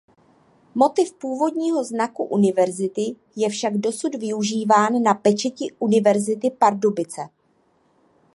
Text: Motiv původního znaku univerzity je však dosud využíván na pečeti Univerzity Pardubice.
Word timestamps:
Motiv 0.75 1.13
původního 1.13 1.83
znaku 1.83 2.23
univerzity 2.23 3.15
je 3.35 3.49
však 3.49 3.77
dosud 3.77 4.15
využíván 4.15 5.03
na 5.03 5.13
pečeti 5.13 5.75
Univerzity 5.79 6.51
Pardubice. 6.51 7.21